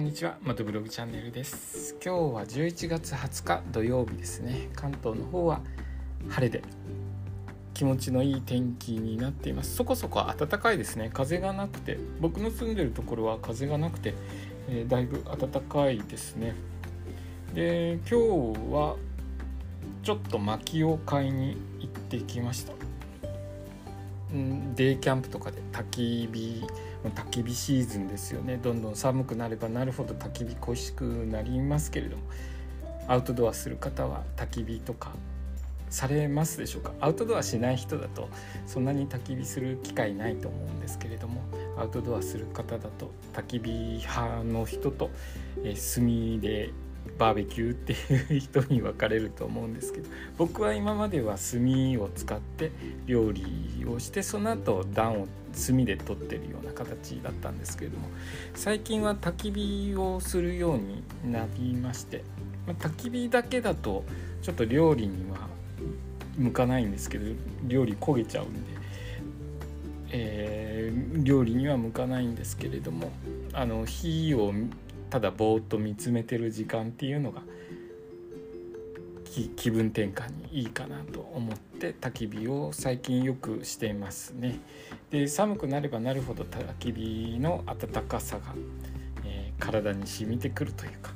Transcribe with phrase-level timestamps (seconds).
[0.00, 1.94] こんにちは、マトブログチャンネルです。
[2.02, 4.70] 今日は11月20日土曜日ですね。
[4.74, 5.60] 関東の方は
[6.30, 6.62] 晴れで
[7.74, 9.76] 気持ちのいい天気になっています。
[9.76, 11.10] そこそこ暖かいですね。
[11.12, 14.14] 風がなくて、僕の住んでるところは風がなくて、
[14.70, 16.54] えー、だいぶ暖かいですね。
[17.52, 18.14] で、今日
[18.72, 18.96] は
[20.02, 22.79] ちょっと薪を買いに行ってきました。
[24.76, 26.64] デイキャンプとかで焚き火
[27.04, 28.58] 焚き火シーズンですよね。
[28.62, 32.22] どんどん寒くなればなるほど焚き火恋しくなりますけれども。
[33.08, 35.12] アウトドアする方は焚き火とか
[35.88, 36.92] されますでしょうか？
[37.00, 38.28] アウトドアしない人だと
[38.66, 41.40] そんなに焚き火する機会ないと思うんですけれども。
[41.76, 43.70] アウトドアする方だと焚き火
[44.06, 45.10] 派の人と、
[45.64, 46.70] え炭で
[47.18, 47.94] バーベキューって
[48.34, 50.08] いう人に分かれると思うんですけど。
[50.36, 51.60] 僕は今までは炭
[52.00, 52.70] を使って
[53.06, 53.42] 料理
[53.86, 55.28] をしてその後暖を
[55.66, 58.08] 炭で取ってるような形だったんですけれども
[58.54, 62.24] 最近は焚き火をするようになりまして、
[62.66, 64.04] まあ、焚き火だけだと
[64.42, 65.48] ちょっと料理には
[66.36, 67.24] 向かないんですけど
[67.66, 68.60] 料理焦げちゃうんで、
[70.12, 73.10] えー、料理には向かないんですけれども
[73.52, 74.52] あの火を
[75.10, 77.42] ただぼーっと見つめてる時間っていうのが
[79.56, 84.58] 気分転換にいいかなと思って焚き火を最近よくしていますね。
[85.10, 88.54] で寒くなればなるほど焚き火の温かさが、
[89.24, 91.12] えー、体に染みてくるというか、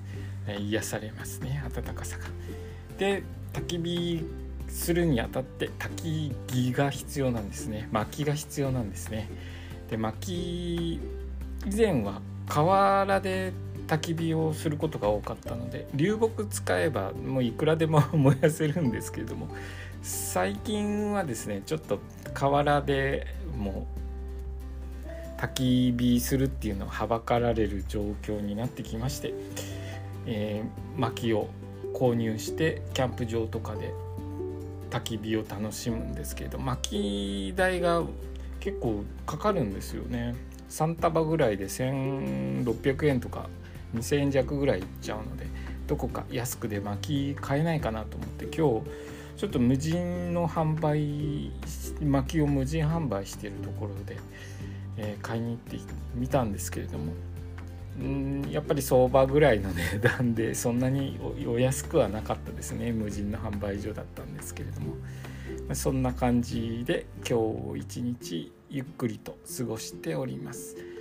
[0.46, 2.24] えー、癒されますね温かさが。
[2.98, 4.24] で焚き火
[4.68, 9.28] するにあたって焚き木が必要なんですね薪が必要なんですね。
[9.90, 11.00] で薪
[11.66, 13.52] 以前は河原で
[13.94, 19.48] 焚き火をすることが多かったので流木使えばもういくらでも 燃やせるんですけれども
[20.02, 22.00] 最近はですねちょっと
[22.32, 23.86] 河原でも
[25.38, 29.34] う焚き火するっていうのをはばかられる状況になってきまして、
[30.26, 31.48] えー、薪を
[31.94, 33.92] 購入してキャンプ場とかで
[34.90, 38.02] 焚き火を楽しむんですけれど薪代が
[38.60, 40.34] 結構かかるんですよね。
[40.70, 43.48] 3束ぐらいで1600円とか
[43.94, 45.46] 2,000円弱ぐらいいっちゃうので
[45.86, 48.86] どこか安くで薪買えないかなと思って今日
[49.36, 51.50] ちょっと無人の販売
[52.00, 54.16] 薪を無人販売してるところで、
[54.96, 55.78] えー、買いに行って
[56.14, 57.12] みたんですけれども
[58.02, 64.94] んやっぱり相場ぐらいの値段でそんなにお安くはなかったですね無人の販売所だったんですけれども
[65.74, 70.93] そんな感じで今日一日ゆっくりと過ごしております。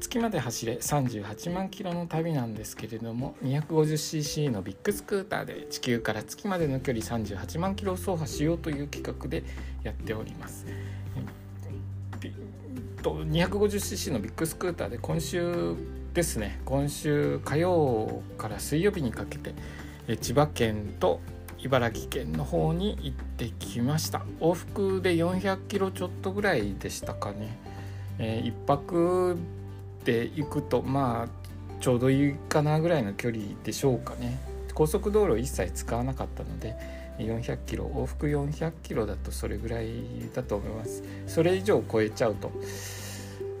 [0.00, 9.44] 月まで走れ38万キロの旅なんですけれども 250cc のビッグスクーターで地球から月までの距離38万キロを走破しようという企画で
[9.82, 10.66] やっております。
[13.02, 15.74] 250cc のビッグスクーターで今週
[16.14, 19.54] ですね今週火曜から水曜日にかけて
[20.20, 21.20] 千葉県と
[21.58, 27.56] 茨城県の方に行ってきました往復で400キロちょっとぐらいでしたかね、
[28.18, 29.38] えー、1泊
[30.02, 34.40] っていくとまあちょうどいいかなぐらいの距離でしょうかね。
[34.74, 36.74] 高速道路一切使わなかったので
[37.18, 39.90] 400キロ往復400キロだとそれぐらい
[40.34, 41.04] だと思います。
[41.26, 42.50] それ以上超えちゃうと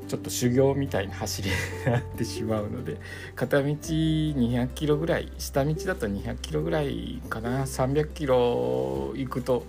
[0.08, 2.98] ちょっと修行みたいな走りになってしまうので
[3.34, 7.62] 片道200キロぐらい下道だと200キロぐらいかな。
[7.62, 9.64] 300キロ行くと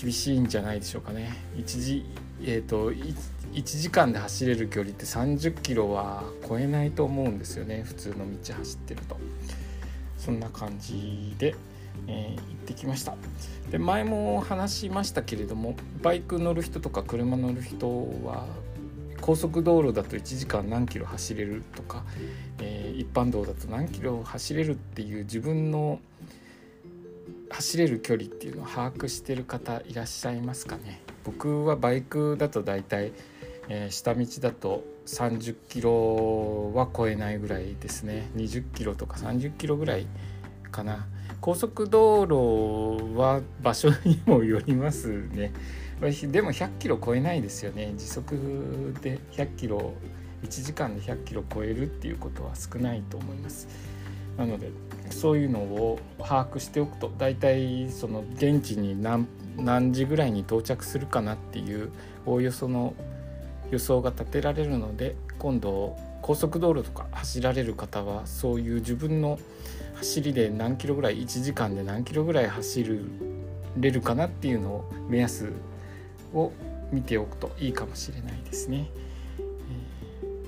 [0.00, 1.36] 厳しいんじゃないでしょうかね。
[1.56, 2.04] 一時
[2.42, 7.82] え、ー、と1時間で走れる距離って30キロは超えないと思うんですよね。
[7.84, 9.16] 普通の道走ってると。
[10.16, 11.54] そんな感じで、
[12.06, 13.14] えー、行ってきました。
[13.70, 17.88] で前も話しましたけれどもバイク乗る人とか車乗る人
[18.24, 18.46] は
[19.20, 22.04] 高速道路だと1時間何キロ走れるとか、
[22.58, 26.00] えー、一般道だと何キロ走れるっていう自分の
[27.60, 31.02] 走れる距離っていうのを把握してる方いらっしゃいますかね？
[31.24, 33.12] 僕はバイクだと大体
[33.72, 38.28] えー、下道だと30キロは超えないぐらいですね。
[38.34, 40.06] 20キロとか30キロぐらい
[40.72, 41.06] かな。
[41.40, 45.52] 高速道路は場所にもよりますね。
[46.32, 47.92] でも100キロ超えないですよね。
[47.96, 49.92] 時速で100キロ
[50.42, 53.68] 1時間で100キロ超えるっていうことは少ないと思います。
[54.36, 54.70] なので
[55.10, 61.90] そういうのを把握しておくと大体その現地に何何時ぐらいに到着するかなっていう
[62.24, 62.94] おおよその
[63.70, 69.38] 予想が立てられるので今度高速道路とか走られる方はそういう自分の
[69.96, 72.84] 走りで何キロぐらい1時間で何キロぐらい走
[73.76, 75.52] れるかなっていうのを目安
[76.32, 76.52] を
[76.92, 78.90] 見ておくといいかもしれないですね。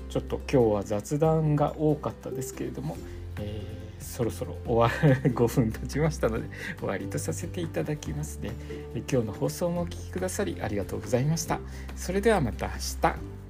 [0.09, 2.97] ちょっと今日は雑談が多かったですけれども、
[3.39, 4.89] えー、そろそろ終わ
[5.23, 6.47] 5分経ちましたので
[6.79, 8.51] 終わりとさせていただきますね。
[9.11, 11.59] 今日の放送もお聴きくださりありがとうございました。
[11.95, 13.42] それではまた明日。